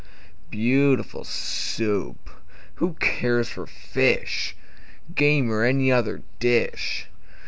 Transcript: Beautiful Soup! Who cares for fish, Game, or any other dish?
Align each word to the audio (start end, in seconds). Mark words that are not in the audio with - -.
Beautiful 0.49 1.23
Soup! 1.23 2.27
Who 2.77 2.93
cares 2.93 3.49
for 3.49 3.67
fish, 3.67 4.55
Game, 5.13 5.51
or 5.51 5.63
any 5.63 5.91
other 5.91 6.23
dish? 6.39 7.05